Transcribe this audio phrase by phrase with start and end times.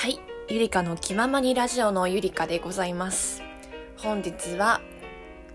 [0.00, 3.42] はい、ゆりかの気ままにラジオのゆりかでございます。
[3.96, 4.80] 本日は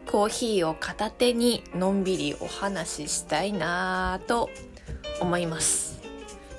[0.05, 4.49] コーヒーを片手にのんびりお話ししたいなぁと
[5.21, 6.01] 思います。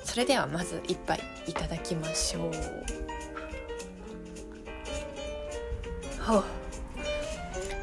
[0.03, 2.51] それではまず一杯いただきましょう。
[6.23, 6.43] ほう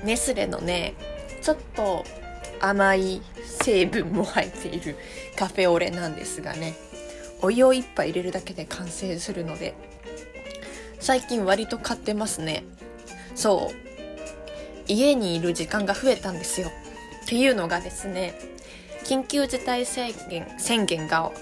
[0.05, 0.95] ネスレのね、
[1.43, 2.03] ちょっと
[2.61, 4.97] 甘い成分も入っている
[5.37, 6.75] カフェオレなんですがね、
[7.41, 9.75] お湯を一杯入れるだけで完成するので
[11.03, 12.63] 最近割と買ってますね。
[13.35, 13.75] そう。
[14.87, 16.69] 家にいる時間が増えたんですよ。
[17.25, 18.39] っていうのがですね
[19.05, 21.33] 緊急事態宣言宣言が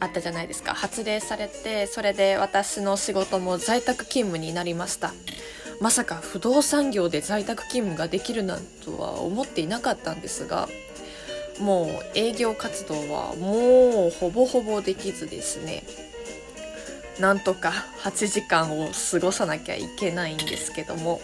[0.00, 0.74] あったじゃないですか。
[0.74, 5.12] 発令されてそれで私の仕事も在宅勤務になりました。
[5.80, 10.68] まさか不動産業で在宅勤務ができるなんとは思っていなかったんですが
[11.60, 15.82] もう営業活動はもうほぼほぼできずですね。
[17.20, 17.72] なんとか
[18.02, 21.20] 8時間を過ごさなきゃいけないんですけども。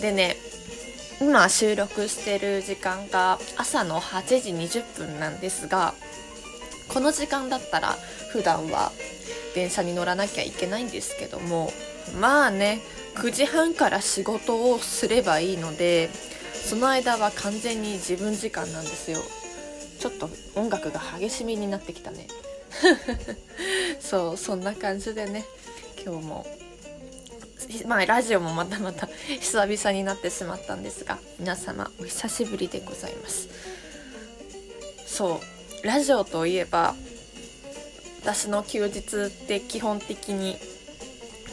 [0.00, 0.36] でね
[1.20, 5.94] 今収録してる時間が朝の8時20分なんですが
[6.88, 7.96] この時間だったら
[8.32, 8.90] 普段は
[9.54, 11.70] 電車に乗らなきゃいけないんですけども
[12.20, 12.80] まあね
[13.14, 16.10] 9時半から仕事をすればいいので
[16.52, 19.18] その間は完全に自分時間なんですよ。
[19.98, 22.26] ちょっと音楽が激しめになってきたね。
[24.02, 25.44] そうそんな感じでね
[26.04, 26.46] 今日も。
[27.86, 29.08] まあラジオもまたまた
[29.40, 33.48] 久々になってしまったんですが皆様お久しぶりでございます。
[35.06, 35.40] そ
[35.82, 36.94] うラジオといえば
[38.22, 40.58] 私の休日って基本的に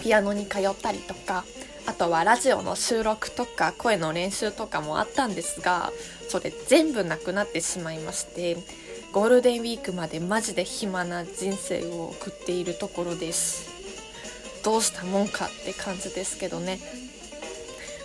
[0.01, 1.45] ピアノに通ったりとか
[1.85, 5.91] あとはラジオの収録とか声の練習とかもあったんですが
[6.27, 8.57] それ全部なくなってしまいまして
[9.11, 13.67] ゴールデンウィークまでマジで暇な人生を送っているところです。
[14.63, 16.79] どうしたもんかって感じですけどね。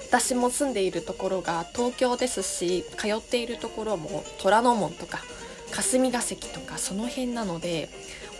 [0.09, 5.19] 私も住んでいるところが東京ですし通っているところも虎ノ門とか
[5.73, 7.91] 霞が関とかその辺なので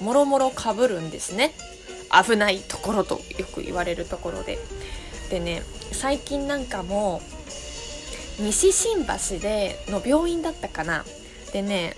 [0.01, 1.53] もろもろかぶるんですね。
[2.11, 4.59] 危ないところとよく言われるところで。
[5.29, 7.21] でね最近なんかも
[8.39, 11.05] 西新橋での病院だったかな。
[11.53, 11.95] でね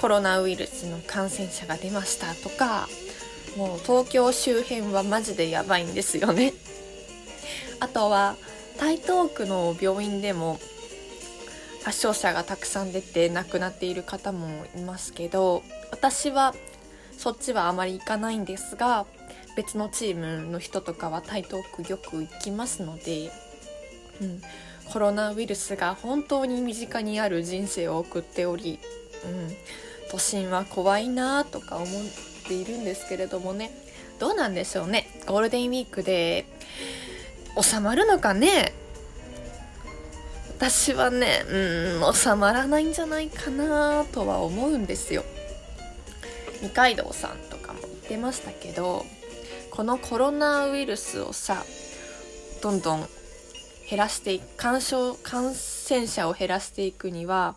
[0.00, 2.88] コロナウイルスの感染者が出ましたとか
[3.56, 6.52] もう東京周辺はマジでやばいんですよね。
[7.80, 8.36] あとは
[8.78, 10.58] 台東区の病院でも
[11.84, 16.54] 発症者がたくさん出て亡くなっている方もいますけど私は
[17.16, 19.06] そっちはあまり行かないんですが
[19.56, 23.30] 別のチームの人とかは台東区よく行きますので、
[24.20, 24.42] うん、
[24.90, 28.80] コロナウイルスが本当に身近にある人生を送っており、
[29.24, 29.56] うん、
[30.10, 31.88] 都心は怖いなとか思っ
[32.46, 33.70] ているんですけれどもね。
[34.18, 35.08] どうなんでしょうね。
[35.26, 36.46] ゴールデンウィークで
[37.60, 38.72] 収まるのかね。
[40.56, 45.24] 私はねうん収まらないんじゃないかなとは思うんですよ。
[46.62, 49.04] 二階堂さんとかも言ってましたけど
[49.70, 51.64] このコロナウイルスをさ
[52.62, 53.08] どんどん
[53.90, 57.56] 減らしていく感症感染者を減らしていくには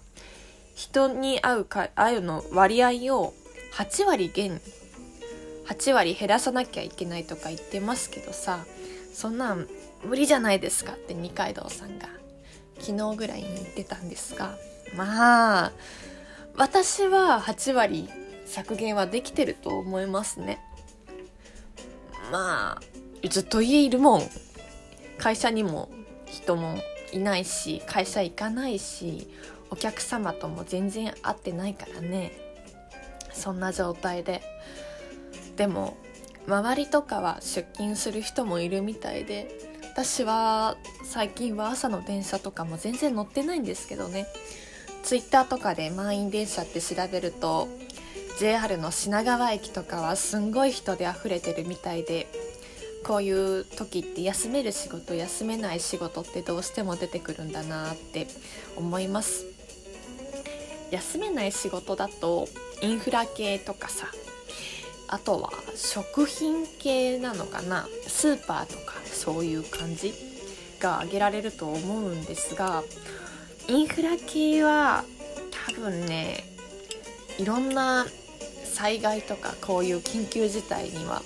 [0.78, 3.34] 人に会うか会うの割合を
[3.74, 4.62] 8割減
[5.66, 8.64] 8割減らさなきゃいけないとか言ってますけどさ
[9.12, 9.68] そんなん
[10.06, 12.08] 無理じゃないですかって二階堂さんが
[12.80, 14.56] 昨日ぐらいに言ってたんですが。
[14.96, 15.72] まあ
[16.56, 18.08] 私は8割
[18.46, 20.60] 削減はできてると思いますね。
[22.32, 24.22] まあずっと家いるもん。
[25.18, 25.90] 会社にも
[26.28, 26.78] 人も
[27.12, 29.28] いないし会社行かないし
[29.70, 32.32] お客様とも全然会ってないからね。
[33.34, 34.42] そんな状態で。
[35.56, 35.98] でも
[36.48, 39.50] 周りとかは出勤する人もいるみたいで
[39.92, 44.28] 私は最近は朝の電車とかも全然乗ってないんですけどね。
[45.04, 47.68] ツイッターとかで満員電車って調べると
[48.40, 52.28] JR の品川駅とかはすんごい人で溢れてるみたいで
[53.04, 58.28] こういう時って休める仕事休めない仕事ってどうしても出てくるんだなって
[58.76, 59.57] 思います。
[60.92, 62.48] 休めない仕事だと
[62.82, 64.08] インフラ系とかさ
[65.08, 70.14] あとは食品系なのかなスーパーとかそういう感じ
[70.80, 72.84] が挙げられると思うんですが
[73.68, 75.04] インフラ系は
[75.68, 76.44] 多分ね
[77.38, 78.06] いろんな
[78.64, 81.22] 災害とかこういう緊急事態には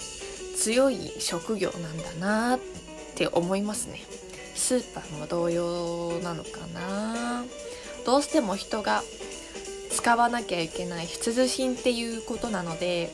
[0.57, 2.59] 強い職業なんだなっ
[3.15, 4.01] て思いますね。
[4.55, 7.43] スーパーも同様なのかな。
[8.05, 9.03] どうしても人が
[10.01, 13.11] 使わなきゃいけない必需品っていうことなので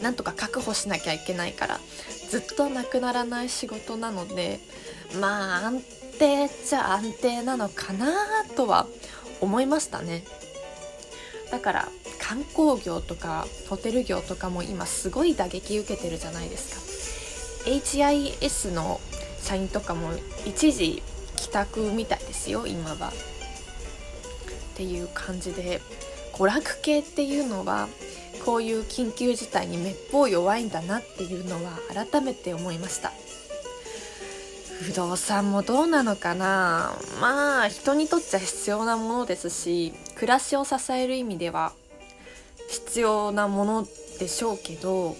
[0.00, 1.80] なんとか確保しなきゃいけないから
[2.30, 4.60] ずっとなくならない仕事なので
[5.20, 5.82] まあ安
[6.20, 8.86] 定っちゃ安定なのかなとは
[9.40, 10.22] 思いましたね。
[11.50, 11.88] だから
[12.20, 17.70] 観光業とかホテル業とかも今すごい打撃受けてるじゃないですか。
[17.70, 19.00] HIS の
[19.42, 20.10] 社員とかも
[20.46, 21.02] 一時
[21.34, 23.12] 帰宅みたいですよ今は。
[24.80, 25.82] っていう感じで
[26.32, 27.86] 娯楽系っていうのは
[28.46, 33.12] こういう緊急事態にめっぽう弱いんだなっていうのは改めて思いました。
[34.80, 36.94] 不動産もどうなのかな？
[37.20, 41.74] まあ人にとっちゃ必要なものですし暮らしを支える意味では
[42.70, 43.86] 必要なもの
[44.18, 45.14] でしょうけど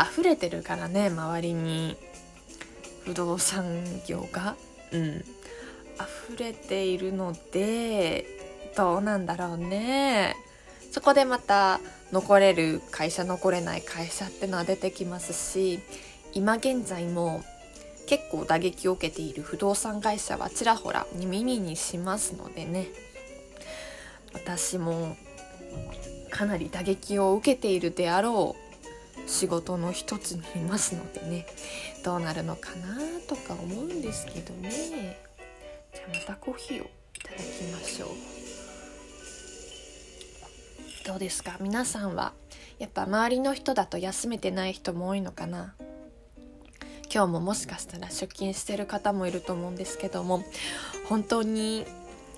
[0.00, 1.98] 溢れてるからね周りに。
[3.04, 4.56] 不動産業が。
[4.92, 5.24] うん。
[6.28, 8.26] 溢れているので
[8.76, 10.36] どうなんだろうね。
[10.90, 11.80] そこでまた
[12.12, 15.80] 残れる会社残れない会社ってのは出てきますし
[16.32, 17.44] 今現在も
[18.06, 22.88] 結構打撃を受けている不動産会社はちらほら耳にしますのでね。
[24.32, 25.16] 私も
[26.30, 31.46] かなり打撃を受けているであろう仕事の一つにいますのでね。
[32.04, 32.96] どうなるのかな
[33.28, 35.29] とか思うんですけどね。
[36.40, 36.88] コーヒーをい
[37.22, 37.42] ただき
[37.72, 38.08] ましょう。
[41.06, 41.58] どうですか？
[41.60, 42.32] 皆さんは
[42.78, 45.74] やっぱ周りの人だと休めてない人も多いのかな？
[47.12, 50.42] 今日ももしかしたら出勤してる方もいると思うんですけども
[51.08, 51.84] 本当に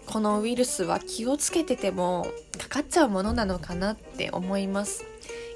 [0.07, 2.27] このウイルスは気をつけてても
[2.59, 5.05] かかっちゃうものなのかなって思います。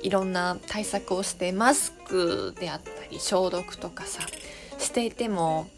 [0.02, 4.22] いろんな対策をしてマスクであったり消毒とかさ
[4.78, 5.68] していても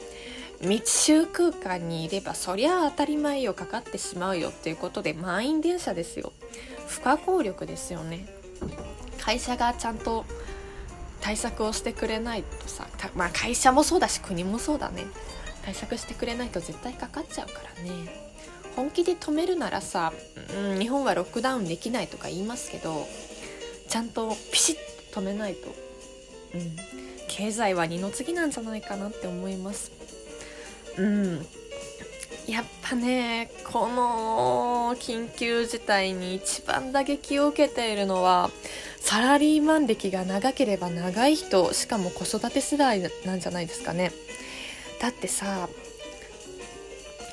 [0.60, 6.32] 密集空間にいればそりゃ当たり前よかかってしまうよっていうことで満員電車ですよ。
[6.88, 8.26] 不可抗力ですよね。
[9.20, 10.24] 会社がちゃんと
[11.20, 15.06] 対策をしてくれないとさまあ会社もそうだし国もそうだね。
[15.64, 18.28] 対策してくれないと絶対かかっちゃうからね。
[18.74, 20.12] 本気で止めるならさ、
[20.54, 23.08] うん、日本はロックダウンできないとか言いますけど
[23.88, 24.76] ちゃんとピシッ
[25.12, 25.74] と止めないと、
[26.54, 26.76] うん、
[27.26, 29.97] 経済は二の次なんじゃないかなって思います。
[30.98, 31.46] うん。
[32.46, 38.50] やっぱねこの緊急事態に一番打撃を受けているのは
[39.00, 44.12] サラリーマン歴が長ければ長い人しかも子育て世代なんじゃないですかね。
[44.98, 45.68] だってさ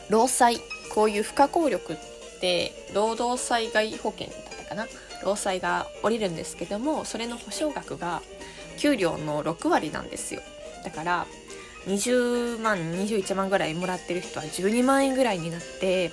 [0.09, 0.59] 労災
[0.94, 1.97] こういう不可抗力っ
[2.41, 4.88] て労働災害保険だったかな。
[5.23, 8.21] 労災が下りるんですけどもそれの保証額が
[8.77, 10.41] 給料の6割なんですよ。
[10.83, 11.25] だから
[11.88, 16.12] 20万21万ぐらいもらってる人は12万円ぐらいになって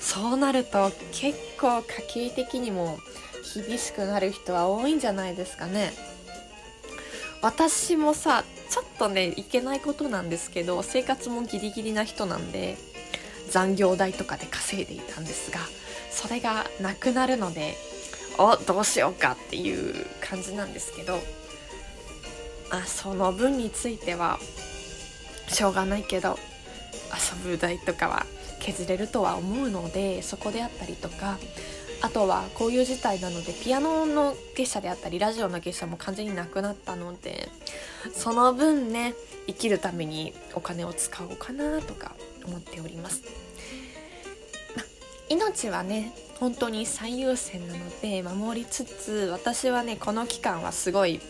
[0.00, 2.98] そうなると結構家計的にも
[3.54, 5.92] 厳しくなる人は多いんじゃないですかね。
[7.40, 12.76] 私もさちょっとねいけないことなんですけど生活もギリギリな人なんで
[13.50, 15.60] 残業代とかで稼いでいたんですが
[16.10, 17.74] それがなくなるので
[18.38, 21.20] おどうしようかっていう感じなんですけど
[22.70, 24.38] あその分については
[25.54, 26.38] しょうがないけど
[27.14, 28.26] 遊ぶ代とかは
[28.60, 31.38] 削れるとは思うのでそこであったりとか
[32.00, 37.48] あとはこういう事態なのでピアノの月謝であったりラジオの月謝も完全になくなったので
[38.12, 39.14] その分ね
[39.46, 42.14] 生きるためにお金を使おうかなとか
[42.46, 43.22] 思っております、
[44.76, 44.82] ま、
[45.28, 51.20] 命はね本当に最優先なので守りつつ私はねこの期間はすごい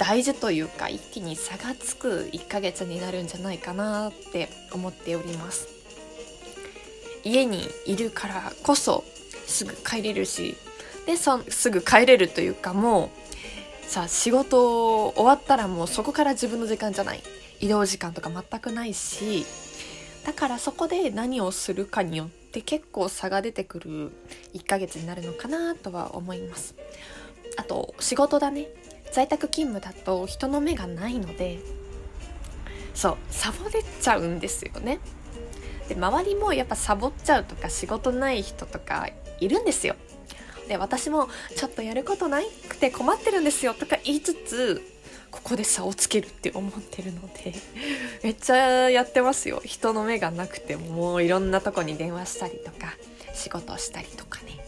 [0.00, 5.68] 大事というか一気に差がつく1ヶ月になるんじゃないかなって思っております。
[7.22, 9.04] 家にいるからこそ
[9.46, 10.56] すぐ帰れるし
[11.04, 13.10] でそすぐ帰れるというかも
[13.84, 17.22] うさ仕事終わったらもうそこから自分の時間じゃない。
[17.60, 19.44] 移動時間とか全くないし
[20.24, 24.12] だからそこで何をするかによって結構差が出てくる
[24.54, 26.74] 1ヶ月になるのかなとは思います。
[27.58, 28.68] あと仕事だね。
[29.12, 31.58] 在宅勤務だと人の目がないので
[32.94, 34.98] そうサボれちゃうんですよね。
[35.88, 39.08] で周りもやっぱサボっちゃうとか仕事ない人とか
[39.40, 39.96] いるんですよ。
[40.68, 44.82] で私もちょっとやることなくて困ってるんですよとか言いつつ
[45.30, 47.54] ここで差をつけるって思ってるので
[48.22, 49.62] めっちゃやってますよ。
[49.64, 52.96] 人の目がなくてももういろんなとこに電話したりとか
[53.34, 54.58] 仕事したりとかね、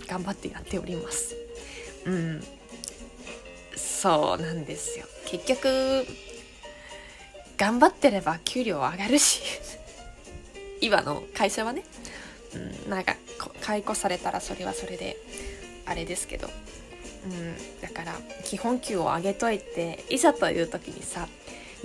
[0.00, 1.34] うん、頑張ってやっております。
[2.04, 2.44] うん。
[4.00, 5.04] そうなんですよ。
[5.26, 6.06] 結局
[7.58, 9.42] 頑張ってれば給料上がるし。
[10.80, 11.82] 今の会社はね、
[12.54, 13.16] うん、なんか
[13.60, 15.18] 解雇されたらそれはそれで
[15.84, 16.48] あれですけど。
[17.26, 21.28] うん、だから基本給を上げといていざという時にさ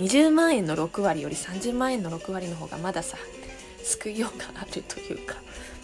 [0.00, 3.18] 20万円の6割より30万円の6割の方がまださ
[3.84, 5.36] 救いようがあるというか、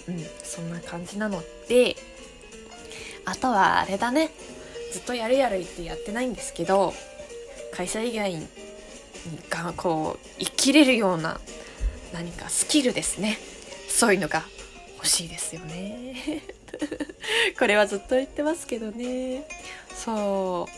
[0.09, 1.97] うん、そんな感じなので
[3.27, 4.31] あとはあれだね。
[4.93, 6.93] ずっとやるやる言ってやってないんですけど
[7.73, 8.37] 会社以外
[9.49, 11.41] がこう生きれるような
[12.13, 13.39] 何かスキルですね。
[13.89, 14.45] そういうのが
[14.97, 16.43] 欲しいですよね。
[17.59, 19.45] これはずっと言ってますけどね。
[19.95, 20.69] そ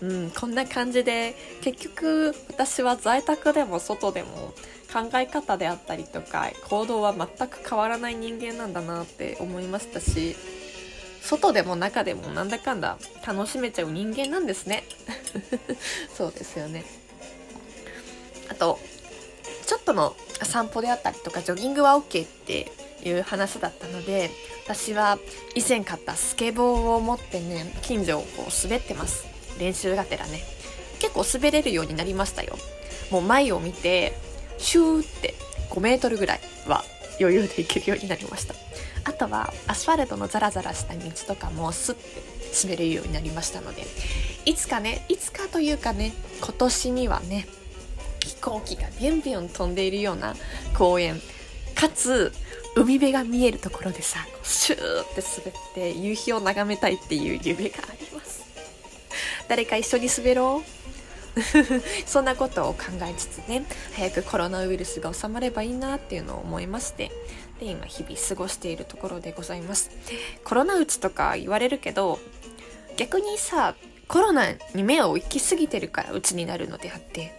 [0.00, 0.06] う。
[0.06, 4.52] うんこんな感じで結局私は在宅でも外でも
[4.92, 10.34] 考え方であったりとか行動は全く変わらない人間なんだなって思いましたし
[11.22, 14.84] 外でも中でもなんだかんだ楽しめちゃう人間なんですね。
[16.16, 16.84] そうですよね。
[18.48, 18.78] あと
[19.66, 22.70] ちょっとの散歩であったりとかジョギングは OK って
[23.04, 24.30] いう話だったので
[24.64, 25.18] 私は
[25.54, 29.24] 以前買ったスケボーを持ってね近所をこう滑ってます。
[29.58, 30.42] 練習がてらね。
[30.98, 32.56] 結構滑れるようになりましたよ。
[33.10, 34.18] もう前を見て
[34.58, 35.34] シューって
[35.70, 36.84] 5メートルぐらいは
[37.22, 38.54] 余裕で行けるようになりました。
[39.04, 42.02] あとはアスファルトのザラザラした道とかもスッて
[42.64, 43.82] 滑れるようになりましたので
[44.44, 47.46] いつかねいつかというかね今年にはね
[48.20, 50.34] 飛行機がビュンビュン飛んでいるような
[50.76, 51.20] 公園
[51.74, 52.32] かつ
[52.76, 55.22] 海辺が見えるところでさシューって
[55.76, 58.42] 滑って夕日を眺めたいっていう夢があります。
[59.48, 60.81] 誰か一緒に滑ろう。
[62.06, 67.10] そんなことを考えつつね早くコロナウイルスが収まればいいなっていうのを思いまして
[67.60, 69.90] で今日々過ごしているところでございます
[70.44, 72.18] コロナうつとか言われるけど
[72.96, 73.74] 逆にさ
[74.08, 77.32] コロナに目を行き過ぎてるからうつになるのであって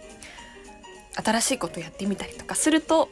[1.14, 3.08] 新しいことやってみたりとかすると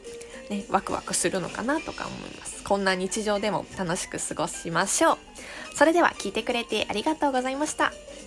[0.49, 2.63] ね、ワクワクするのかなとか思います。
[2.63, 5.17] こんな日常でも楽しく過ごしましょう。
[5.75, 7.93] それでは聞いてくれてありがとうございました。